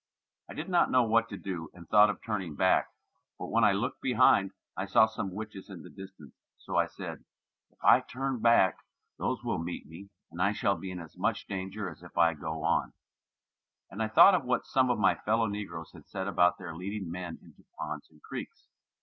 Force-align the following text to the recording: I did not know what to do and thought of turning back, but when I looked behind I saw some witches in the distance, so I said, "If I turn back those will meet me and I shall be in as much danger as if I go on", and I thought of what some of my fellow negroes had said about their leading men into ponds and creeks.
I 0.49 0.55
did 0.55 0.67
not 0.67 0.89
know 0.89 1.03
what 1.03 1.29
to 1.29 1.37
do 1.37 1.69
and 1.75 1.87
thought 1.87 2.09
of 2.09 2.23
turning 2.25 2.55
back, 2.55 2.87
but 3.37 3.51
when 3.51 3.63
I 3.63 3.73
looked 3.73 4.01
behind 4.01 4.49
I 4.75 4.87
saw 4.87 5.05
some 5.05 5.31
witches 5.31 5.69
in 5.69 5.83
the 5.83 5.91
distance, 5.91 6.33
so 6.57 6.75
I 6.75 6.87
said, 6.87 7.23
"If 7.69 7.77
I 7.83 7.99
turn 8.01 8.39
back 8.39 8.79
those 9.19 9.43
will 9.43 9.59
meet 9.59 9.85
me 9.85 10.09
and 10.31 10.41
I 10.41 10.53
shall 10.53 10.75
be 10.75 10.89
in 10.89 10.99
as 10.99 11.15
much 11.19 11.45
danger 11.45 11.87
as 11.87 12.01
if 12.01 12.17
I 12.17 12.33
go 12.33 12.63
on", 12.63 12.93
and 13.91 14.01
I 14.01 14.07
thought 14.07 14.33
of 14.33 14.43
what 14.43 14.65
some 14.65 14.89
of 14.89 14.97
my 14.97 15.13
fellow 15.13 15.45
negroes 15.45 15.91
had 15.91 16.07
said 16.07 16.27
about 16.27 16.57
their 16.57 16.73
leading 16.75 17.11
men 17.11 17.37
into 17.43 17.63
ponds 17.77 18.09
and 18.09 18.23
creeks. 18.23 18.69